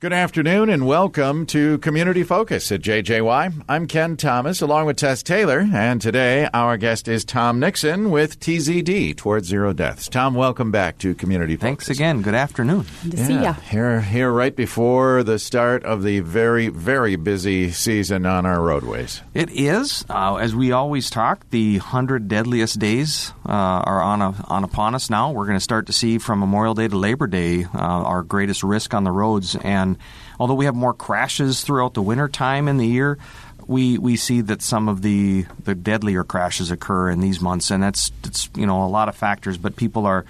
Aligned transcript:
Good 0.00 0.14
afternoon 0.14 0.70
and 0.70 0.86
welcome 0.86 1.44
to 1.48 1.76
Community 1.76 2.22
Focus 2.22 2.72
at 2.72 2.80
JJY. 2.80 3.64
I'm 3.68 3.86
Ken 3.86 4.16
Thomas 4.16 4.62
along 4.62 4.86
with 4.86 4.96
Tess 4.96 5.22
Taylor, 5.22 5.68
and 5.74 6.00
today 6.00 6.48
our 6.54 6.78
guest 6.78 7.06
is 7.06 7.22
Tom 7.22 7.60
Nixon 7.60 8.10
with 8.10 8.40
TZD, 8.40 9.14
Towards 9.14 9.46
Zero 9.46 9.74
Deaths. 9.74 10.08
Tom, 10.08 10.34
welcome 10.34 10.70
back 10.70 10.96
to 11.00 11.14
Community 11.14 11.54
Focus. 11.56 11.86
Thanks 11.86 11.88
again. 11.90 12.22
Good 12.22 12.34
afternoon. 12.34 12.86
Good 13.02 13.10
to 13.10 13.16
yeah, 13.18 13.26
see 13.26 13.34
you. 13.34 13.52
Here, 13.68 14.00
here 14.00 14.32
right 14.32 14.56
before 14.56 15.22
the 15.22 15.38
start 15.38 15.84
of 15.84 16.02
the 16.02 16.20
very, 16.20 16.68
very 16.68 17.16
busy 17.16 17.70
season 17.70 18.24
on 18.24 18.46
our 18.46 18.62
roadways. 18.62 19.20
It 19.34 19.50
is. 19.50 20.06
Uh, 20.08 20.36
as 20.36 20.56
we 20.56 20.72
always 20.72 21.10
talk, 21.10 21.50
the 21.50 21.76
100 21.76 22.26
deadliest 22.26 22.78
days 22.78 23.34
uh, 23.44 23.52
are 23.52 24.00
on, 24.00 24.22
a, 24.22 24.34
on 24.48 24.64
upon 24.64 24.94
us 24.94 25.10
now. 25.10 25.30
We're 25.30 25.44
going 25.44 25.58
to 25.58 25.62
start 25.62 25.88
to 25.88 25.92
see 25.92 26.16
from 26.16 26.40
Memorial 26.40 26.72
Day 26.72 26.88
to 26.88 26.96
Labor 26.96 27.26
Day 27.26 27.64
uh, 27.64 27.76
our 27.76 28.22
greatest 28.22 28.62
risk 28.62 28.94
on 28.94 29.04
the 29.04 29.12
roads. 29.12 29.56
And 29.56 29.89
and 29.90 29.98
although 30.38 30.54
we 30.54 30.64
have 30.64 30.74
more 30.74 30.94
crashes 30.94 31.62
throughout 31.62 31.94
the 31.94 32.02
winter 32.02 32.28
time 32.28 32.68
in 32.68 32.76
the 32.76 32.86
year, 32.86 33.18
we, 33.66 33.98
we 33.98 34.16
see 34.16 34.40
that 34.40 34.62
some 34.62 34.88
of 34.88 35.02
the, 35.02 35.46
the 35.64 35.74
deadlier 35.74 36.24
crashes 36.24 36.70
occur 36.70 37.10
in 37.10 37.20
these 37.20 37.40
months, 37.40 37.70
and 37.70 37.82
that's 37.82 38.10
it's 38.24 38.48
you 38.56 38.66
know 38.66 38.84
a 38.84 38.88
lot 38.88 39.08
of 39.08 39.16
factors. 39.16 39.58
But 39.58 39.76
people 39.76 40.06
are 40.06 40.24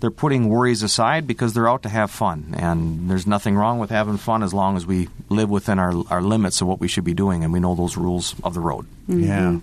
they're 0.00 0.10
putting 0.10 0.48
worries 0.48 0.82
aside 0.82 1.26
because 1.26 1.54
they're 1.54 1.68
out 1.68 1.82
to 1.82 1.88
have 1.88 2.10
fun, 2.10 2.54
and 2.56 3.10
there's 3.10 3.26
nothing 3.26 3.56
wrong 3.56 3.78
with 3.78 3.90
having 3.90 4.16
fun 4.16 4.42
as 4.42 4.54
long 4.54 4.76
as 4.76 4.86
we 4.86 5.08
live 5.28 5.50
within 5.50 5.78
our 5.78 5.92
our 6.10 6.22
limits 6.22 6.60
of 6.60 6.68
what 6.68 6.80
we 6.80 6.88
should 6.88 7.04
be 7.04 7.14
doing, 7.14 7.44
and 7.44 7.52
we 7.52 7.60
know 7.60 7.74
those 7.74 7.96
rules 7.96 8.34
of 8.44 8.54
the 8.54 8.60
road. 8.60 8.86
Mm-hmm. 9.08 9.22
Yeah. 9.24 9.58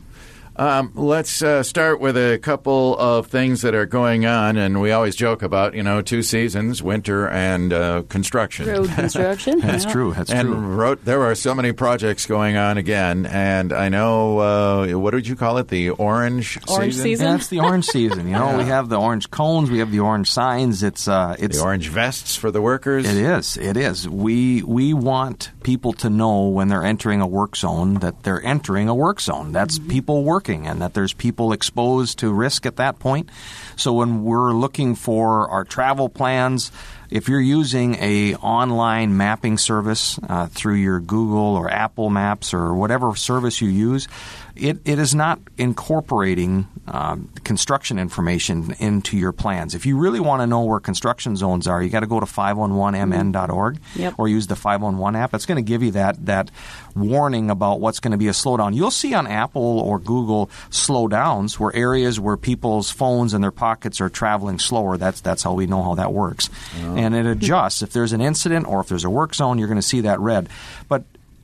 Um, 0.58 0.92
let's 0.96 1.42
uh, 1.42 1.64
start 1.64 2.00
with 2.00 2.16
a 2.16 2.38
couple 2.38 2.98
of 2.98 3.28
things 3.28 3.62
that 3.64 3.76
are 3.76 3.86
going 3.86 4.26
on, 4.26 4.56
and 4.56 4.80
we 4.80 4.92
always 4.92 5.16
joke 5.16 5.42
about, 5.42 5.74
you 5.74 5.84
know, 5.84 6.02
two 6.02 6.24
seasons, 6.24 6.82
winter 6.82 7.28
and 7.28 7.74
uh, 7.74 8.04
construction. 8.08 8.68
Road 8.68 8.90
construction. 8.96 9.60
That's 9.60 9.84
yeah. 9.84 9.92
true. 9.92 10.14
That's 10.14 10.32
and 10.32 10.48
true. 10.48 10.56
Road, 10.56 11.04
there 11.04 11.24
are 11.24 11.36
so 11.36 11.54
many 11.54 11.74
projects 11.74 12.26
going 12.26 12.56
on 12.56 12.78
again, 12.78 13.26
and 13.26 13.74
I 13.74 13.90
know, 13.90 14.40
uh, 14.40 14.88
what 14.98 15.12
did 15.12 15.28
you 15.28 15.36
call 15.36 15.58
it? 15.58 15.68
The 15.68 15.90
orange, 15.90 16.58
orange 16.70 16.94
season? 16.94 17.04
season? 17.04 17.26
That's 17.26 17.48
the 17.48 17.60
orange 17.60 17.86
season. 17.88 18.28
You 18.28 18.34
know, 18.34 18.52
yeah. 18.52 18.58
we 18.58 18.64
have 18.64 18.88
the 18.88 19.00
orange 19.00 19.30
cones, 19.32 19.70
we 19.70 19.80
have 19.80 19.92
the 19.92 20.00
orange 20.00 20.32
signs. 20.32 20.84
It's, 20.84 21.10
uh, 21.10 21.36
it's 21.38 21.58
the 21.58 21.66
orange 21.66 21.90
vests 21.90 22.38
for 22.38 22.50
the 22.50 22.62
workers. 22.62 23.06
It 23.06 23.18
is. 23.18 23.58
It 23.58 23.76
is. 23.76 24.08
We, 24.08 24.64
we 24.64 24.94
want 24.94 25.52
people 25.64 25.92
to 25.94 26.10
know 26.10 26.48
when 26.48 26.70
they're 26.70 26.86
entering 26.86 27.20
a 27.20 27.28
work 27.28 27.58
zone 27.58 27.96
that 27.96 28.24
they're 28.24 28.44
entering 28.44 28.88
a 28.88 28.96
work 28.96 29.20
zone. 29.20 29.52
That's 29.52 29.80
mm-hmm. 29.80 29.90
people 29.90 30.24
working 30.24 30.45
working 30.46 30.68
and 30.68 30.82
that 30.82 30.94
there's 30.94 31.14
people 31.14 31.54
exposed 31.54 32.20
to 32.20 32.32
risk 32.32 32.66
at 32.66 32.76
that 32.78 33.00
point. 33.00 33.30
So 33.76 33.94
when 33.94 34.24
we're 34.24 34.54
looking 34.54 34.96
for 34.96 35.50
our 35.50 35.64
travel 35.64 36.10
plans, 36.10 36.72
if 37.16 37.30
you're 37.30 37.40
using 37.40 37.96
a 38.02 38.36
online 38.36 39.16
mapping 39.16 39.58
service 39.58 40.20
uh, 40.28 40.48
through 40.48 40.74
your 40.74 41.00
Google 41.00 41.56
or 41.56 41.72
Apple 41.72 42.10
Maps 42.10 42.54
or 42.54 42.76
whatever 42.76 43.16
service 43.16 43.62
you 43.62 43.70
use, 43.70 44.10
it, 44.56 44.80
it 44.86 45.00
is 45.00 45.14
not 45.14 45.40
incorporating 45.58 46.68
um, 46.88 47.30
construction 47.44 48.00
information 48.00 48.76
into 48.80 49.18
your 49.18 49.32
plans. 49.32 49.76
If 49.76 49.86
you 49.86 49.98
really 49.98 50.20
want 50.20 50.42
to 50.42 50.48
know 50.48 50.64
where 50.64 50.80
construction 50.80 51.36
zones 51.36 51.68
are, 51.68 51.82
you 51.82 51.90
got 51.90 52.02
to 52.02 52.08
go 52.08 52.20
to 52.20 52.26
511mn.org 52.26 53.80
yep. 53.96 54.14
or 54.18 54.28
use 54.28 54.48
the 54.48 54.56
511 54.56 55.20
app. 55.20 55.34
It's 55.34 55.46
going 55.46 55.64
to 55.64 55.68
give 55.68 55.84
you 55.84 55.92
that 55.92 56.26
that 56.26 56.52
warning 56.96 57.50
about 57.50 57.82
what's 57.82 58.00
going 58.00 58.12
to 58.12 58.18
be 58.18 58.28
a 58.28 58.32
slowdown. 58.32 58.76
You'll 58.76 58.92
see 58.92 59.14
on 59.14 59.28
Apple 59.28 59.80
or 59.80 60.00
Google 60.00 60.48
slowdowns 60.70 61.60
where 61.60 61.76
areas 61.76 62.20
where 62.20 62.38
people's 62.38 62.92
phones 62.92 63.34
and 63.34 63.44
their 63.44 63.52
pockets 63.52 64.00
are 64.00 64.10
traveling 64.10 64.60
slower. 64.60 64.98
That's 64.98 65.22
that's 65.22 65.44
how 65.44 65.54
we 65.54 65.66
know 65.66 65.84
how 65.84 65.96
that 65.96 66.14
works. 66.14 66.50
Oh. 66.82 66.96
And 67.06 67.16
it 67.16 67.26
adjusts. 67.26 67.82
if 67.82 67.94
there's 67.94 68.14
an 68.14 68.22
incident 68.22 68.68
or 68.68 68.80
if 68.82 68.88
there's 68.88 69.04
a 69.04 69.10
work 69.10 69.36
zone, 69.36 69.60
you're 69.60 69.68
going 69.68 69.78
to 69.78 69.82
see 69.82 70.02
that 70.02 70.20
red. 70.20 70.50
But 70.90 71.04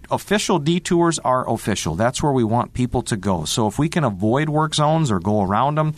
official 0.09 0.59
detours 0.59 1.19
are 1.19 1.49
official. 1.49 1.95
That's 1.95 2.21
where 2.21 2.31
we 2.31 2.43
want 2.43 2.73
people 2.73 3.01
to 3.03 3.17
go. 3.17 3.45
So 3.45 3.67
if 3.67 3.79
we 3.79 3.89
can 3.89 4.03
avoid 4.03 4.49
work 4.49 4.75
zones 4.75 5.09
or 5.09 5.19
go 5.19 5.41
around 5.41 5.75
them, 5.75 5.95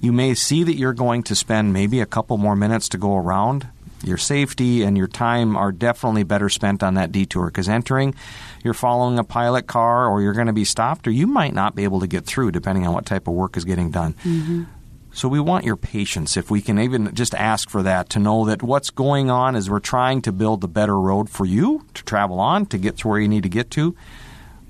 you 0.00 0.12
may 0.12 0.34
see 0.34 0.62
that 0.64 0.76
you're 0.76 0.92
going 0.92 1.22
to 1.24 1.34
spend 1.34 1.72
maybe 1.72 2.00
a 2.00 2.06
couple 2.06 2.36
more 2.36 2.56
minutes 2.56 2.88
to 2.90 2.98
go 2.98 3.16
around. 3.16 3.66
Your 4.02 4.18
safety 4.18 4.82
and 4.82 4.98
your 4.98 5.06
time 5.06 5.56
are 5.56 5.72
definitely 5.72 6.24
better 6.24 6.48
spent 6.48 6.82
on 6.82 6.94
that 6.94 7.10
detour 7.10 7.46
because 7.46 7.68
entering, 7.68 8.14
you're 8.62 8.74
following 8.74 9.18
a 9.18 9.24
pilot 9.24 9.66
car 9.66 10.06
or 10.08 10.20
you're 10.20 10.34
going 10.34 10.46
to 10.46 10.52
be 10.52 10.64
stopped 10.64 11.06
or 11.06 11.10
you 11.10 11.26
might 11.26 11.54
not 11.54 11.74
be 11.74 11.84
able 11.84 12.00
to 12.00 12.06
get 12.06 12.26
through 12.26 12.50
depending 12.50 12.86
on 12.86 12.92
what 12.92 13.06
type 13.06 13.26
of 13.26 13.34
work 13.34 13.56
is 13.56 13.64
getting 13.64 13.90
done. 13.90 14.12
Mm-hmm. 14.24 14.64
So 15.14 15.28
we 15.28 15.38
want 15.38 15.64
your 15.64 15.76
patience, 15.76 16.36
if 16.36 16.50
we 16.50 16.60
can 16.60 16.80
even 16.80 17.14
just 17.14 17.36
ask 17.36 17.70
for 17.70 17.84
that, 17.84 18.10
to 18.10 18.18
know 18.18 18.46
that 18.46 18.64
what's 18.64 18.90
going 18.90 19.30
on 19.30 19.54
is 19.54 19.70
we're 19.70 19.78
trying 19.78 20.22
to 20.22 20.32
build 20.32 20.64
a 20.64 20.68
better 20.68 20.98
road 20.98 21.30
for 21.30 21.46
you 21.46 21.86
to 21.94 22.02
travel 22.02 22.40
on 22.40 22.66
to 22.66 22.78
get 22.78 22.98
to 22.98 23.08
where 23.08 23.20
you 23.20 23.28
need 23.28 23.44
to 23.44 23.48
get 23.48 23.70
to. 23.70 23.94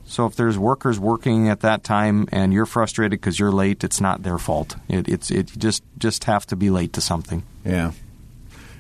So 0.04 0.27
if 0.27 0.37
there's 0.37 0.59
workers 0.59 1.00
working 1.00 1.49
at 1.49 1.60
that 1.60 1.83
time 1.83 2.28
and 2.31 2.53
you're 2.53 2.66
frustrated 2.66 3.12
because 3.12 3.38
you're 3.38 3.53
late, 3.53 3.84
it's 3.84 4.03
not 4.03 4.22
their 4.22 4.37
fault. 4.37 4.77
It, 4.87 5.09
it's 5.09 5.31
it 5.31 5.47
just 5.56 5.83
just 5.97 6.25
have 6.25 6.47
to 6.49 6.56
be 6.56 6.69
late 6.69 6.93
to 6.93 7.00
something. 7.00 7.43
Yeah. 7.65 7.93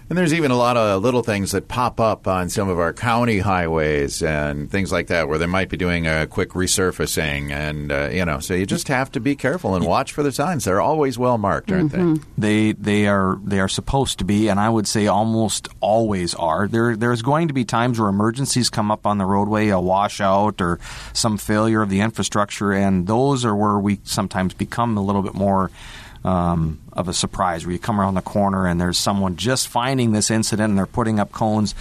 And 0.08 0.18
there's 0.18 0.34
even 0.34 0.50
a 0.50 0.56
lot 0.56 0.76
of 0.76 1.02
little 1.02 1.22
things 1.22 1.52
that 1.52 1.66
pop 1.66 1.98
up 1.98 2.28
on 2.28 2.50
some 2.50 2.68
of 2.68 2.78
our 2.78 2.92
county 2.92 3.38
highways 3.38 4.22
and 4.22 4.70
things 4.70 4.92
like 4.92 5.06
that 5.06 5.28
where 5.28 5.38
they 5.38 5.46
might 5.46 5.70
be 5.70 5.78
doing 5.78 6.06
a 6.06 6.26
quick 6.26 6.50
resurfacing. 6.50 7.50
And, 7.50 7.90
uh, 7.90 8.10
you 8.12 8.24
know, 8.24 8.38
so 8.38 8.52
you 8.52 8.66
just 8.66 8.88
have 8.88 9.10
to 9.12 9.20
be 9.20 9.34
careful 9.34 9.74
and 9.74 9.86
watch 9.86 10.12
for 10.12 10.22
the 10.22 10.30
signs. 10.32 10.64
They're 10.64 10.80
always 10.80 11.18
well 11.18 11.38
marked, 11.38 11.72
aren't 11.72 11.92
mm-hmm. 11.92 12.22
they? 12.36 12.72
They 12.72 12.72
they 12.72 13.06
are 13.08 13.38
they 13.42 13.60
are 13.60 13.68
supposed 13.68 14.18
to 14.18 14.24
be, 14.24 14.48
and 14.48 14.60
I 14.60 14.68
would 14.68 14.86
say 14.86 15.06
almost 15.06 15.68
always 15.80 16.34
are. 16.34 16.68
There 16.68 16.96
There's 16.96 17.22
going 17.22 17.48
to 17.48 17.54
be 17.54 17.64
times 17.64 17.98
where 17.98 18.08
emergencies 18.08 18.70
come 18.70 18.90
up 18.90 19.06
on 19.06 19.18
the 19.18 19.24
roadway, 19.24 19.68
a 19.68 19.80
washout 19.80 20.60
or 20.60 20.78
some 21.12 21.38
failure 21.38 21.82
of 21.82 21.90
the 21.90 22.00
infrastructure, 22.00 22.72
and 22.72 23.06
those 23.06 23.44
are 23.44 23.56
where 23.56 23.78
we 23.78 24.00
sometimes 24.04 24.54
become 24.54 24.96
a 24.96 25.02
little 25.02 25.22
bit 25.22 25.34
more 25.34 25.70
um, 26.24 26.80
of 26.92 27.08
a 27.08 27.12
surprise 27.12 27.64
where 27.64 27.72
you 27.72 27.78
come 27.78 28.00
around 28.00 28.14
the 28.14 28.22
corner 28.22 28.66
and 28.66 28.80
there's 28.80 28.98
someone 28.98 29.36
just 29.36 29.68
finding 29.68 30.12
this 30.12 30.30
incident 30.30 30.70
and 30.70 30.78
they're 30.78 30.86
putting 30.86 31.20
up 31.20 31.32
cones. 31.32 31.74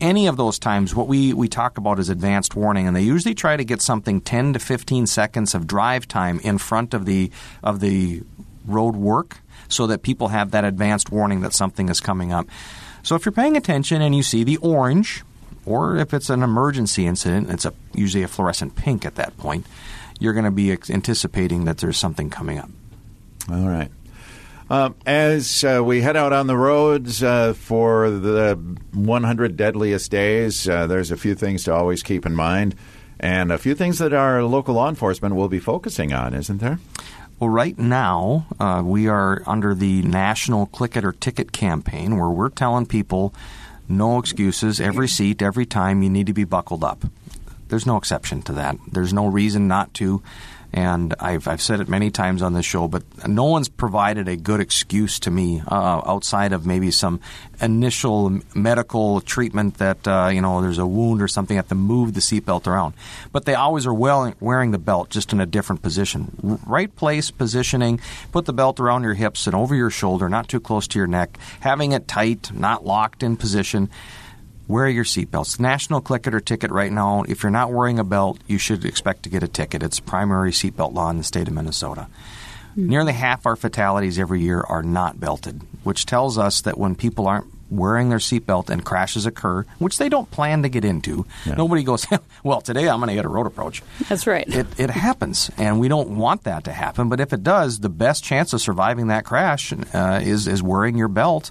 Any 0.00 0.26
of 0.26 0.36
those 0.36 0.58
times, 0.58 0.94
what 0.94 1.08
we, 1.08 1.32
we 1.32 1.48
talk 1.48 1.78
about 1.78 1.98
is 1.98 2.08
advanced 2.08 2.56
warning, 2.56 2.86
and 2.86 2.96
they 2.96 3.02
usually 3.02 3.34
try 3.34 3.56
to 3.56 3.64
get 3.64 3.80
something 3.80 4.20
10 4.20 4.54
to 4.54 4.58
15 4.58 5.06
seconds 5.06 5.54
of 5.54 5.66
drive 5.66 6.06
time 6.08 6.40
in 6.40 6.58
front 6.58 6.94
of 6.94 7.06
the 7.06 7.30
of 7.62 7.80
the 7.80 8.22
road 8.66 8.96
work 8.96 9.38
so 9.68 9.86
that 9.86 10.02
people 10.02 10.28
have 10.28 10.50
that 10.50 10.64
advanced 10.64 11.10
warning 11.10 11.40
that 11.40 11.52
something 11.52 11.88
is 11.88 12.00
coming 12.00 12.32
up. 12.32 12.46
So 13.02 13.14
if 13.14 13.24
you're 13.24 13.32
paying 13.32 13.56
attention 13.56 14.02
and 14.02 14.14
you 14.14 14.22
see 14.22 14.44
the 14.44 14.56
orange, 14.58 15.22
or 15.64 15.96
if 15.96 16.12
it's 16.12 16.30
an 16.30 16.42
emergency 16.42 17.06
incident, 17.06 17.50
it's 17.50 17.64
a, 17.64 17.72
usually 17.94 18.22
a 18.22 18.28
fluorescent 18.28 18.76
pink 18.76 19.04
at 19.04 19.14
that 19.14 19.36
point, 19.36 19.66
you're 20.18 20.32
going 20.32 20.44
to 20.44 20.50
be 20.50 20.72
anticipating 20.72 21.64
that 21.64 21.78
there's 21.78 21.98
something 21.98 22.30
coming 22.30 22.58
up. 22.58 22.70
All 23.50 23.68
right. 23.68 23.90
Um, 24.70 24.94
as 25.04 25.62
uh, 25.62 25.82
we 25.84 26.00
head 26.00 26.16
out 26.16 26.32
on 26.32 26.46
the 26.46 26.56
roads 26.56 27.22
uh, 27.22 27.52
for 27.52 28.10
the 28.10 28.54
100 28.92 29.56
deadliest 29.56 30.10
days, 30.10 30.66
uh, 30.68 30.86
there's 30.86 31.10
a 31.10 31.16
few 31.16 31.34
things 31.34 31.64
to 31.64 31.74
always 31.74 32.02
keep 32.02 32.24
in 32.24 32.34
mind, 32.34 32.74
and 33.20 33.52
a 33.52 33.58
few 33.58 33.74
things 33.74 33.98
that 33.98 34.14
our 34.14 34.42
local 34.42 34.74
law 34.74 34.88
enforcement 34.88 35.34
will 35.34 35.48
be 35.48 35.60
focusing 35.60 36.14
on, 36.14 36.32
isn't 36.32 36.58
there? 36.58 36.78
Well, 37.38 37.50
right 37.50 37.78
now, 37.78 38.46
uh, 38.58 38.82
we 38.84 39.06
are 39.06 39.42
under 39.44 39.74
the 39.74 40.02
National 40.02 40.66
Click 40.66 40.96
It 40.96 41.04
or 41.04 41.12
Ticket 41.12 41.52
campaign 41.52 42.16
where 42.16 42.30
we're 42.30 42.48
telling 42.48 42.86
people 42.86 43.34
no 43.86 44.18
excuses, 44.18 44.80
every 44.80 45.08
seat, 45.08 45.42
every 45.42 45.66
time, 45.66 46.02
you 46.02 46.08
need 46.08 46.26
to 46.26 46.32
be 46.32 46.44
buckled 46.44 46.82
up. 46.82 47.04
There's 47.68 47.86
no 47.86 47.96
exception 47.96 48.40
to 48.42 48.52
that. 48.54 48.76
There's 48.90 49.12
no 49.12 49.26
reason 49.26 49.68
not 49.68 49.92
to. 49.94 50.22
And 50.74 51.14
I've, 51.20 51.46
I've 51.46 51.62
said 51.62 51.78
it 51.78 51.88
many 51.88 52.10
times 52.10 52.42
on 52.42 52.52
this 52.52 52.66
show, 52.66 52.88
but 52.88 53.04
no 53.28 53.44
one's 53.44 53.68
provided 53.68 54.26
a 54.26 54.36
good 54.36 54.58
excuse 54.58 55.20
to 55.20 55.30
me 55.30 55.62
uh, 55.68 56.02
outside 56.04 56.52
of 56.52 56.66
maybe 56.66 56.90
some 56.90 57.20
initial 57.60 58.40
medical 58.56 59.20
treatment 59.20 59.78
that, 59.78 60.08
uh, 60.08 60.30
you 60.32 60.40
know, 60.40 60.60
there's 60.62 60.78
a 60.78 60.86
wound 60.86 61.22
or 61.22 61.28
something, 61.28 61.56
have 61.56 61.68
to 61.68 61.76
move 61.76 62.14
the 62.14 62.20
seatbelt 62.20 62.66
around. 62.66 62.94
But 63.30 63.44
they 63.44 63.54
always 63.54 63.86
are 63.86 63.94
wearing 63.94 64.72
the 64.72 64.78
belt 64.78 65.10
just 65.10 65.32
in 65.32 65.40
a 65.40 65.46
different 65.46 65.80
position. 65.80 66.60
Right 66.66 66.94
place, 66.96 67.30
positioning, 67.30 68.00
put 68.32 68.46
the 68.46 68.52
belt 68.52 68.80
around 68.80 69.04
your 69.04 69.14
hips 69.14 69.46
and 69.46 69.54
over 69.54 69.76
your 69.76 69.90
shoulder, 69.90 70.28
not 70.28 70.48
too 70.48 70.58
close 70.58 70.88
to 70.88 70.98
your 70.98 71.06
neck, 71.06 71.38
having 71.60 71.92
it 71.92 72.08
tight, 72.08 72.50
not 72.52 72.84
locked 72.84 73.22
in 73.22 73.36
position 73.36 73.90
wear 74.68 74.88
your 74.88 75.04
seatbelts. 75.04 75.60
National 75.60 76.00
click 76.00 76.26
it 76.26 76.34
or 76.34 76.40
ticket 76.40 76.70
right 76.70 76.92
now. 76.92 77.22
If 77.28 77.42
you're 77.42 77.50
not 77.50 77.72
wearing 77.72 77.98
a 77.98 78.04
belt, 78.04 78.38
you 78.46 78.58
should 78.58 78.84
expect 78.84 79.24
to 79.24 79.28
get 79.28 79.42
a 79.42 79.48
ticket. 79.48 79.82
It's 79.82 80.00
primary 80.00 80.50
seatbelt 80.50 80.94
law 80.94 81.10
in 81.10 81.18
the 81.18 81.24
state 81.24 81.48
of 81.48 81.54
Minnesota. 81.54 82.08
Mm-hmm. 82.72 82.88
Nearly 82.88 83.12
half 83.12 83.46
our 83.46 83.56
fatalities 83.56 84.18
every 84.18 84.40
year 84.40 84.60
are 84.60 84.82
not 84.82 85.20
belted, 85.20 85.62
which 85.84 86.06
tells 86.06 86.38
us 86.38 86.62
that 86.62 86.76
when 86.76 86.94
people 86.96 87.28
aren't 87.28 87.46
wearing 87.70 88.08
their 88.08 88.18
seatbelt 88.18 88.68
and 88.70 88.84
crashes 88.84 89.26
occur, 89.26 89.64
which 89.78 89.98
they 89.98 90.08
don't 90.08 90.30
plan 90.30 90.62
to 90.62 90.68
get 90.68 90.84
into, 90.84 91.26
yeah. 91.44 91.54
nobody 91.54 91.82
goes, 91.82 92.06
well, 92.44 92.60
today 92.60 92.88
I'm 92.88 92.98
going 92.98 93.08
to 93.08 93.14
get 93.14 93.24
a 93.24 93.28
road 93.28 93.46
approach. 93.46 93.82
That's 94.08 94.26
right. 94.26 94.46
It, 94.46 94.66
it 94.78 94.90
happens, 94.90 95.50
and 95.56 95.80
we 95.80 95.88
don't 95.88 96.16
want 96.16 96.44
that 96.44 96.64
to 96.64 96.72
happen. 96.72 97.08
But 97.08 97.20
if 97.20 97.32
it 97.32 97.42
does, 97.42 97.80
the 97.80 97.88
best 97.88 98.24
chance 98.24 98.52
of 98.52 98.60
surviving 98.60 99.08
that 99.08 99.24
crash 99.24 99.72
uh, 99.72 100.20
is, 100.22 100.46
is 100.46 100.62
wearing 100.62 100.96
your 100.96 101.08
belt 101.08 101.50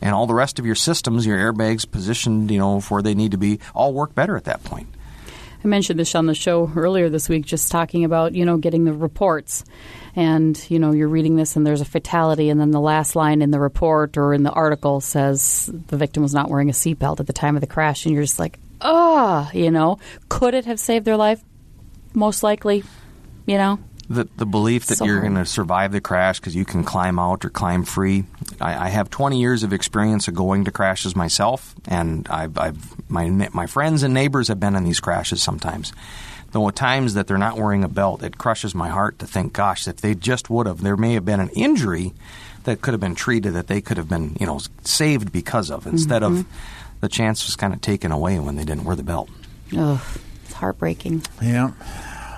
and 0.00 0.14
all 0.14 0.26
the 0.26 0.34
rest 0.34 0.58
of 0.58 0.66
your 0.66 0.74
systems, 0.74 1.26
your 1.26 1.38
airbags 1.38 1.90
positioned, 1.90 2.50
you 2.50 2.58
know, 2.58 2.80
where 2.80 3.02
they 3.02 3.14
need 3.14 3.32
to 3.32 3.38
be, 3.38 3.60
all 3.74 3.92
work 3.92 4.14
better 4.14 4.36
at 4.36 4.44
that 4.44 4.62
point. 4.64 4.88
I 5.64 5.66
mentioned 5.66 5.98
this 5.98 6.14
on 6.14 6.26
the 6.26 6.34
show 6.34 6.70
earlier 6.76 7.08
this 7.08 7.28
week, 7.28 7.46
just 7.46 7.70
talking 7.70 8.04
about 8.04 8.34
you 8.34 8.44
know 8.44 8.58
getting 8.58 8.84
the 8.84 8.92
reports, 8.92 9.64
and 10.14 10.62
you 10.70 10.78
know 10.78 10.92
you're 10.92 11.08
reading 11.08 11.36
this 11.36 11.56
and 11.56 11.66
there's 11.66 11.80
a 11.80 11.86
fatality, 11.86 12.50
and 12.50 12.60
then 12.60 12.70
the 12.70 12.80
last 12.80 13.16
line 13.16 13.40
in 13.40 13.50
the 13.50 13.58
report 13.58 14.18
or 14.18 14.34
in 14.34 14.42
the 14.42 14.50
article 14.50 15.00
says 15.00 15.70
the 15.86 15.96
victim 15.96 16.22
was 16.22 16.34
not 16.34 16.50
wearing 16.50 16.68
a 16.68 16.72
seatbelt 16.72 17.18
at 17.18 17.26
the 17.26 17.32
time 17.32 17.56
of 17.56 17.62
the 17.62 17.66
crash, 17.66 18.04
and 18.04 18.14
you're 18.14 18.22
just 18.22 18.38
like, 18.38 18.58
ah, 18.82 19.50
you 19.54 19.70
know, 19.70 19.98
could 20.28 20.52
it 20.52 20.66
have 20.66 20.78
saved 20.78 21.06
their 21.06 21.16
life? 21.16 21.42
Most 22.12 22.42
likely, 22.42 22.84
you 23.46 23.56
know 23.56 23.78
the 24.08 24.28
the 24.36 24.46
belief 24.46 24.86
that 24.86 24.98
so 24.98 25.04
you're 25.04 25.20
going 25.20 25.34
to 25.34 25.46
survive 25.46 25.92
the 25.92 26.00
crash 26.00 26.38
because 26.38 26.54
you 26.54 26.64
can 26.64 26.84
climb 26.84 27.18
out 27.18 27.44
or 27.44 27.50
climb 27.50 27.84
free. 27.84 28.24
I, 28.60 28.86
I, 28.86 28.88
have 28.88 29.10
20 29.10 29.40
years 29.40 29.62
of 29.62 29.72
experience 29.72 30.28
of 30.28 30.34
going 30.34 30.64
to 30.66 30.70
crashes 30.70 31.16
myself, 31.16 31.74
and 31.88 32.26
I've, 32.28 32.58
I've 32.58 33.10
my 33.10 33.28
my 33.52 33.66
friends 33.66 34.02
and 34.02 34.12
neighbors 34.12 34.48
have 34.48 34.60
been 34.60 34.74
in 34.74 34.84
these 34.84 35.00
crashes 35.00 35.42
sometimes. 35.42 35.92
Though 36.52 36.68
at 36.68 36.76
times 36.76 37.14
that 37.14 37.26
they're 37.26 37.36
not 37.36 37.56
wearing 37.56 37.82
a 37.82 37.88
belt, 37.88 38.22
it 38.22 38.38
crushes 38.38 38.76
my 38.76 38.88
heart 38.88 39.18
to 39.18 39.26
think, 39.26 39.52
gosh, 39.52 39.88
if 39.88 39.96
they 39.96 40.14
just 40.14 40.48
would 40.50 40.68
have, 40.68 40.82
there 40.82 40.96
may 40.96 41.14
have 41.14 41.24
been 41.24 41.40
an 41.40 41.48
injury 41.48 42.14
that 42.62 42.80
could 42.80 42.94
have 42.94 43.00
been 43.00 43.16
treated, 43.16 43.54
that 43.54 43.66
they 43.66 43.80
could 43.80 43.96
have 43.96 44.08
been, 44.08 44.36
you 44.38 44.46
know, 44.46 44.60
saved 44.84 45.32
because 45.32 45.68
of, 45.68 45.84
instead 45.84 46.22
mm-hmm. 46.22 46.40
of 46.40 46.46
the 47.00 47.08
chance 47.08 47.44
was 47.44 47.56
kind 47.56 47.74
of 47.74 47.80
taken 47.80 48.12
away 48.12 48.38
when 48.38 48.54
they 48.54 48.64
didn't 48.64 48.84
wear 48.84 48.94
the 48.94 49.02
belt. 49.02 49.28
Ugh, 49.76 50.00
it's 50.44 50.52
heartbreaking. 50.52 51.22
Yeah. 51.42 51.72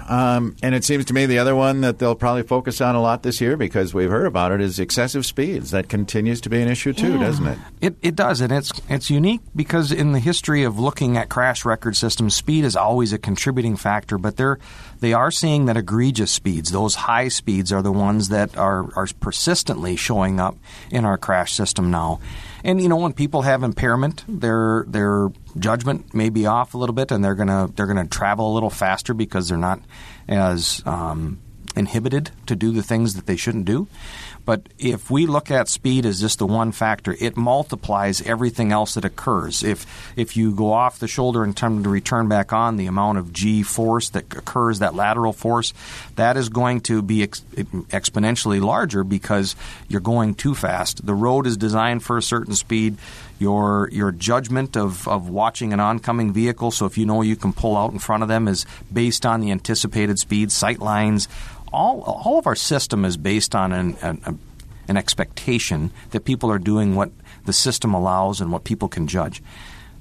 Um, 0.08 0.56
and 0.62 0.74
it 0.74 0.84
seems 0.84 1.04
to 1.06 1.14
me 1.14 1.26
the 1.26 1.38
other 1.38 1.56
one 1.56 1.80
that 1.80 1.98
they'll 1.98 2.14
probably 2.14 2.42
focus 2.42 2.80
on 2.80 2.94
a 2.94 3.02
lot 3.02 3.22
this 3.22 3.40
year 3.40 3.56
because 3.56 3.92
we've 3.92 4.10
heard 4.10 4.26
about 4.26 4.52
it 4.52 4.60
is 4.60 4.78
excessive 4.78 5.26
speeds. 5.26 5.72
That 5.72 5.88
continues 5.88 6.40
to 6.42 6.48
be 6.48 6.60
an 6.60 6.68
issue 6.68 6.92
too, 6.92 7.14
yeah. 7.14 7.20
doesn't 7.20 7.46
it? 7.46 7.58
It 7.80 7.96
it 8.02 8.16
does, 8.16 8.40
and 8.40 8.52
it's 8.52 8.70
it's 8.88 9.10
unique 9.10 9.40
because 9.54 9.92
in 9.92 10.12
the 10.12 10.20
history 10.20 10.64
of 10.64 10.78
looking 10.78 11.16
at 11.16 11.28
crash 11.28 11.64
record 11.64 11.96
systems, 11.96 12.34
speed 12.34 12.64
is 12.64 12.76
always 12.76 13.12
a 13.12 13.18
contributing 13.18 13.76
factor. 13.76 14.18
But 14.18 14.36
they're 14.36 14.58
they 15.00 15.12
are 15.12 15.30
seeing 15.30 15.66
that 15.66 15.76
egregious 15.76 16.30
speeds, 16.30 16.70
those 16.70 16.94
high 16.94 17.28
speeds, 17.28 17.72
are 17.72 17.82
the 17.82 17.92
ones 17.92 18.28
that 18.28 18.56
are 18.56 18.88
are 18.96 19.08
persistently 19.20 19.96
showing 19.96 20.40
up 20.40 20.56
in 20.90 21.04
our 21.04 21.18
crash 21.18 21.52
system 21.52 21.90
now. 21.90 22.20
And 22.64 22.80
you 22.80 22.88
know, 22.88 22.96
when 22.96 23.12
people 23.12 23.42
have 23.42 23.62
impairment, 23.62 24.24
their 24.28 24.84
their 24.88 25.28
judgment 25.58 26.14
may 26.14 26.30
be 26.30 26.46
off 26.46 26.74
a 26.74 26.78
little 26.78 26.94
bit, 26.94 27.10
and 27.10 27.24
they're 27.24 27.34
gonna 27.34 27.70
they're 27.74 27.86
gonna 27.86 28.06
travel 28.06 28.52
a 28.52 28.54
little 28.54 28.70
faster 28.70 29.14
because 29.14 29.48
they're 29.48 29.58
not 29.58 29.80
as 30.28 30.82
um, 30.86 31.40
inhibited 31.76 32.30
to 32.46 32.56
do 32.56 32.72
the 32.72 32.82
things 32.82 33.14
that 33.14 33.26
they 33.26 33.36
shouldn't 33.36 33.66
do. 33.66 33.86
But 34.46 34.68
if 34.78 35.10
we 35.10 35.26
look 35.26 35.50
at 35.50 35.68
speed 35.68 36.06
as 36.06 36.20
just 36.20 36.38
the 36.38 36.46
one 36.46 36.70
factor, 36.70 37.16
it 37.18 37.36
multiplies 37.36 38.22
everything 38.22 38.70
else 38.70 38.94
that 38.94 39.04
occurs. 39.04 39.64
If 39.64 39.84
if 40.16 40.36
you 40.36 40.54
go 40.54 40.72
off 40.72 41.00
the 41.00 41.08
shoulder 41.08 41.42
and 41.42 41.54
time 41.54 41.82
to 41.82 41.90
return 41.90 42.28
back 42.28 42.52
on, 42.52 42.76
the 42.76 42.86
amount 42.86 43.18
of 43.18 43.32
g 43.32 43.64
force 43.64 44.08
that 44.10 44.32
occurs, 44.34 44.78
that 44.78 44.94
lateral 44.94 45.32
force, 45.32 45.74
that 46.14 46.36
is 46.36 46.48
going 46.48 46.80
to 46.82 47.02
be 47.02 47.24
ex- 47.24 47.40
exponentially 47.90 48.62
larger 48.62 49.02
because 49.02 49.56
you're 49.88 50.00
going 50.00 50.36
too 50.36 50.54
fast. 50.54 51.04
The 51.04 51.14
road 51.14 51.46
is 51.46 51.56
designed 51.56 52.04
for 52.04 52.16
a 52.16 52.22
certain 52.22 52.54
speed. 52.54 52.96
Your 53.38 53.90
your 53.92 54.12
judgment 54.12 54.76
of, 54.76 55.06
of 55.08 55.28
watching 55.28 55.74
an 55.74 55.80
oncoming 55.80 56.32
vehicle, 56.32 56.70
so 56.70 56.86
if 56.86 56.96
you 56.96 57.04
know 57.04 57.20
you 57.20 57.36
can 57.36 57.52
pull 57.52 57.76
out 57.76 57.92
in 57.92 57.98
front 57.98 58.22
of 58.22 58.30
them, 58.30 58.48
is 58.48 58.64
based 58.90 59.26
on 59.26 59.40
the 59.40 59.50
anticipated 59.50 60.18
speed, 60.18 60.50
sight 60.50 60.78
lines, 60.78 61.28
all 61.76 62.00
all 62.02 62.38
of 62.38 62.46
our 62.46 62.56
system 62.56 63.04
is 63.04 63.16
based 63.16 63.54
on 63.54 63.72
an, 63.72 63.96
an, 64.02 64.38
an 64.88 64.96
expectation 64.96 65.90
that 66.10 66.24
people 66.24 66.50
are 66.50 66.58
doing 66.58 66.94
what 66.94 67.10
the 67.44 67.52
system 67.52 67.94
allows 67.94 68.40
and 68.40 68.50
what 68.50 68.64
people 68.64 68.88
can 68.88 69.06
judge. 69.06 69.42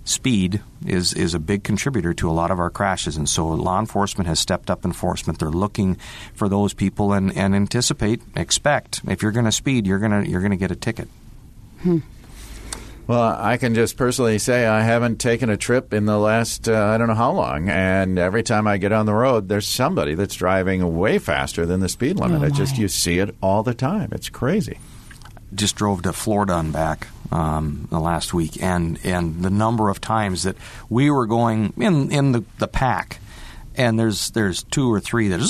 Speed 0.04 0.62
is 0.86 1.14
is 1.14 1.34
a 1.34 1.40
big 1.40 1.64
contributor 1.64 2.14
to 2.14 2.30
a 2.30 2.34
lot 2.34 2.52
of 2.52 2.60
our 2.60 2.70
crashes, 2.70 3.18
and 3.18 3.28
so 3.28 3.48
law 3.48 3.80
enforcement 3.80 4.28
has 4.28 4.40
stepped 4.40 4.70
up 4.70 4.86
enforcement. 4.86 5.40
They're 5.40 5.50
looking 5.50 5.96
for 6.36 6.48
those 6.48 6.74
people 6.76 7.12
and, 7.12 7.36
and 7.36 7.56
anticipate, 7.56 8.22
expect 8.36 9.02
if 9.08 9.24
you're 9.24 9.32
going 9.32 9.46
to 9.46 9.52
speed, 9.52 9.88
you're 9.88 10.00
going 10.00 10.24
to 10.24 10.30
you're 10.30 10.42
to 10.48 10.58
get 10.58 10.72
a 10.72 10.76
ticket. 10.76 11.08
Hmm. 11.82 12.00
Well, 13.08 13.38
I 13.40 13.58
can 13.58 13.76
just 13.76 13.98
personally 13.98 14.40
say 14.40 14.66
I 14.66 14.82
haven't 14.82 15.18
taken 15.20 15.50
a 15.50 15.58
trip 15.58 15.94
in 15.94 16.06
the 16.06 16.18
last 16.18 16.68
uh, 16.68 16.86
I 16.86 16.98
don't 16.98 17.08
know 17.08 17.14
how 17.14 17.32
long, 17.32 17.70
and 17.70 18.18
every 18.18 18.42
time 18.42 18.66
I 18.68 18.78
get 18.78 18.92
on 18.92 19.06
the 19.06 19.14
road, 19.14 19.48
there's 19.48 19.68
somebody 19.68 20.16
that's 20.16 20.36
driving 20.36 20.98
way 20.98 21.20
faster 21.20 21.66
than 21.66 21.82
the 21.82 21.90
speed 21.90 22.20
limit. 22.20 22.42
Oh 22.42 22.50
just 22.50 22.78
you 22.78 22.88
see 22.88 23.20
it 23.20 23.36
all 23.42 23.62
the 23.62 23.76
time. 23.76 24.10
It's 24.12 24.30
crazy. 24.30 24.80
Just 25.54 25.76
drove 25.76 26.02
to 26.02 26.14
Florida 26.14 26.58
and 26.58 26.74
back 26.74 27.08
um, 27.32 27.88
the 27.92 28.00
last 28.00 28.34
week, 28.34 28.62
and 28.62 29.00
and 29.04 29.44
the 29.44 29.52
number 29.52 29.90
of 29.90 30.02
times 30.02 30.44
that 30.44 30.56
we 30.90 31.12
were 31.12 31.28
going 31.28 31.74
in 31.78 32.12
in 32.12 32.32
the, 32.32 32.44
the 32.58 32.68
pack, 32.68 33.20
and 33.76 34.00
there's 34.00 34.32
there's 34.32 34.64
two 34.64 34.92
or 34.92 35.00
three 35.00 35.28
that 35.28 35.42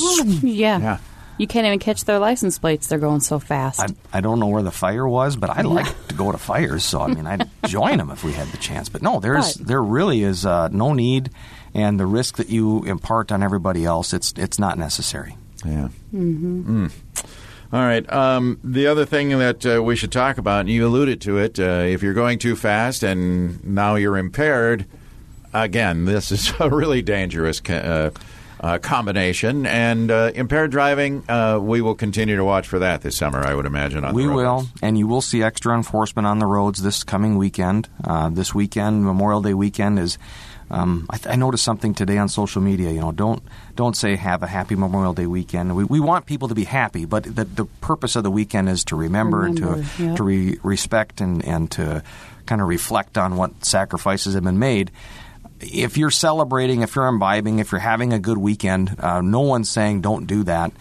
yeah. 0.44 0.80
yeah 0.80 0.98
you 1.38 1.48
can't 1.48 1.66
even 1.66 1.80
catch 1.80 2.06
their 2.06 2.20
license 2.20 2.60
plates. 2.60 2.88
They're 2.88 3.00
going 3.00 3.22
so 3.22 3.40
fast. 3.40 3.80
I, 3.82 3.88
I 4.14 4.22
don't 4.22 4.40
know 4.40 4.48
where 4.48 4.64
the 4.64 4.72
fire 4.72 5.08
was, 5.08 5.36
but 5.36 5.50
I 5.50 5.62
yeah. 5.62 5.68
like 5.68 6.08
to 6.08 6.16
go 6.16 6.32
to 6.32 6.38
fires. 6.38 6.84
So 6.84 7.02
I 7.02 7.08
mean, 7.08 7.28
I'd 7.28 7.50
join 7.66 7.98
them 7.98 8.10
if 8.10 8.24
we 8.24 8.34
had 8.34 8.48
the 8.48 8.58
chance. 8.58 8.90
But 8.90 9.02
no, 9.02 9.20
there's 9.20 9.56
but. 9.58 9.68
there 9.68 9.84
really 9.84 10.24
is 10.24 10.46
uh, 10.46 10.70
no 10.70 10.94
need, 10.94 11.30
and 11.74 12.00
the 12.00 12.06
risk 12.06 12.38
that 12.38 12.50
you 12.50 12.84
impart 12.84 13.32
on 13.32 13.44
everybody 13.44 13.86
else, 13.86 14.14
it's 14.14 14.34
it's 14.38 14.60
not 14.60 14.78
necessary. 14.78 15.38
Yeah. 15.66 15.90
Mm-hmm. 16.14 16.86
Mm. 16.86 16.92
All 17.74 17.82
right. 17.82 18.10
Um, 18.14 18.60
the 18.64 18.88
other 18.88 19.06
thing 19.06 19.38
that 19.38 19.66
uh, 19.66 19.84
we 19.84 19.96
should 19.96 20.12
talk 20.12 20.38
about, 20.38 20.62
and 20.62 20.70
you 20.70 20.86
alluded 20.86 21.22
to 21.22 21.40
it, 21.40 21.60
uh, 21.60 21.84
if 21.86 22.04
you're 22.04 22.14
going 22.14 22.40
too 22.40 22.56
fast 22.56 23.04
and 23.04 23.64
now 23.66 23.96
you're 23.96 24.18
impaired, 24.18 24.86
again, 25.54 26.06
this 26.06 26.32
is 26.32 26.54
a 26.60 26.70
really 26.70 27.02
dangerous. 27.02 27.62
Uh, 27.68 28.12
uh, 28.66 28.80
combination. 28.80 29.68
And 29.68 30.10
uh, 30.10 30.32
impaired 30.34 30.72
driving, 30.72 31.24
uh, 31.30 31.60
we 31.62 31.82
will 31.82 31.94
continue 31.94 32.36
to 32.36 32.44
watch 32.44 32.68
for 32.68 32.80
that 32.80 33.02
this 33.02 33.16
summer, 33.16 33.46
I 33.46 33.54
would 33.54 33.68
imagine. 33.68 34.12
we 34.14 34.28
will, 34.28 34.68
and 34.82 34.98
you 34.98 35.08
will 35.08 35.22
see 35.22 35.44
extra 35.44 35.76
enforcement 35.76 36.26
on 36.26 36.40
the 36.40 36.48
roads 36.48 36.82
this 36.82 37.04
coming 37.04 37.38
weekend. 37.38 37.88
Uh, 38.04 38.30
this 38.30 38.56
weekend, 38.56 39.06
Memorial 39.06 39.42
Day 39.42 39.54
weekend, 39.54 40.00
is. 40.00 40.18
Um, 40.68 41.06
I, 41.12 41.18
th- 41.18 41.28
I, 41.28 41.36
noticed 41.36 41.64
something 41.64 41.94
today 41.94 42.18
on 42.18 42.28
social 42.28 42.60
media. 42.60 42.90
You 42.90 43.00
know, 43.00 43.12
don't 43.12 43.44
don't 43.76 43.96
say 43.96 44.16
have 44.16 44.42
a 44.42 44.48
happy 44.48 44.74
Memorial 44.76 45.14
Day 45.14 45.28
weekend. 45.28 45.76
We, 45.76 45.84
we 45.84 46.00
want 46.00 46.26
people 46.26 46.48
to 46.48 46.56
be 46.56 46.64
happy, 46.64 47.06
but 47.06 47.24
the, 47.24 47.46
the 47.46 47.66
purpose 47.82 48.16
of 48.16 48.24
the 48.24 48.32
weekend 48.32 48.68
is 48.70 48.84
to 48.86 48.96
remember, 48.96 49.42
remember 49.42 49.74
and 49.76 49.86
to 49.98 50.04
yeah. 50.04 50.16
to 50.16 50.24
re- 50.24 50.58
respect 50.64 51.22
and 51.22 51.46
and 51.46 51.70
to 51.74 52.02
kind 52.48 52.62
of 52.62 52.68
reflect 52.68 53.16
on 53.16 53.38
what 53.38 53.64
sacrifices 53.64 54.34
have 54.34 54.44
been 54.44 54.58
made 54.58 54.90
if 55.60 55.98
you're 55.98 56.12
celebrating, 56.12 56.82
if 56.82 56.96
you're 56.96 57.08
imbibing, 57.08 57.60
if 57.60 57.72
you're 57.72 57.80
having 57.80 58.14
a 58.14 58.20
good 58.20 58.38
weekend, 58.38 58.96
uh, 59.00 59.22
no 59.22 59.42
one's 59.42 59.70
saying 59.70 60.02
don't 60.02 60.26
do 60.26 60.44
that. 60.44 60.72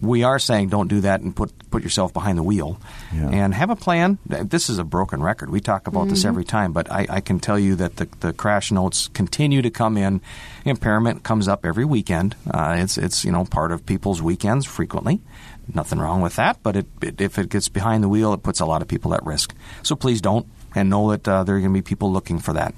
We 0.00 0.24
are 0.24 0.38
saying 0.38 0.68
don't 0.68 0.88
do 0.88 1.00
that 1.02 1.20
and 1.20 1.34
put 1.34 1.52
put 1.70 1.82
yourself 1.82 2.12
behind 2.12 2.38
the 2.38 2.42
wheel 2.42 2.80
yeah. 3.12 3.30
and 3.30 3.54
have 3.54 3.70
a 3.70 3.76
plan. 3.76 4.18
This 4.26 4.68
is 4.68 4.78
a 4.78 4.84
broken 4.84 5.22
record. 5.22 5.50
We 5.50 5.60
talk 5.60 5.86
about 5.86 6.02
mm-hmm. 6.02 6.10
this 6.10 6.24
every 6.24 6.44
time, 6.44 6.72
but 6.72 6.90
I, 6.90 7.06
I, 7.08 7.20
can 7.20 7.40
tell 7.40 7.58
you 7.58 7.76
that 7.76 7.96
the, 7.96 8.08
the 8.20 8.32
crash 8.32 8.70
notes 8.70 9.08
continue 9.08 9.62
to 9.62 9.70
come 9.70 9.96
in. 9.96 10.20
Impairment 10.64 11.22
comes 11.22 11.48
up 11.48 11.64
every 11.64 11.84
weekend. 11.84 12.36
Uh, 12.48 12.76
it's 12.78 12.98
it's 12.98 13.24
you 13.24 13.32
know 13.32 13.44
part 13.44 13.72
of 13.72 13.86
people's 13.86 14.20
weekends 14.20 14.66
frequently. 14.66 15.20
Nothing 15.72 16.00
wrong 16.00 16.20
with 16.20 16.36
that, 16.36 16.62
but 16.62 16.76
it, 16.76 16.86
it, 17.00 17.20
if 17.20 17.38
it 17.38 17.48
gets 17.48 17.68
behind 17.68 18.02
the 18.02 18.08
wheel, 18.08 18.32
it 18.34 18.42
puts 18.42 18.60
a 18.60 18.66
lot 18.66 18.82
of 18.82 18.88
people 18.88 19.14
at 19.14 19.24
risk. 19.24 19.54
So 19.82 19.94
please 19.94 20.20
don't, 20.20 20.46
and 20.74 20.90
know 20.90 21.10
that 21.10 21.26
uh, 21.26 21.44
there 21.44 21.56
are 21.56 21.60
going 21.60 21.72
to 21.72 21.78
be 21.78 21.82
people 21.82 22.12
looking 22.12 22.40
for 22.40 22.52
that. 22.54 22.74